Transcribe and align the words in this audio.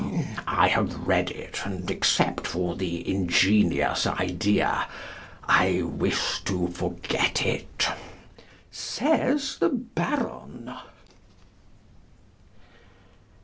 "I 0.47 0.67
have 0.69 1.05
read 1.05 1.29
it, 1.29 1.59
and, 1.63 1.91
except 1.91 2.47
for 2.47 2.75
the 2.75 3.07
ingenious 3.07 4.07
idea, 4.07 4.87
I 5.47 5.83
wish 5.83 6.43
to 6.45 6.69
forget 6.69 7.45
it," 7.45 7.87
says 8.71 9.57
the 9.59 9.69
Baron. 9.69 10.73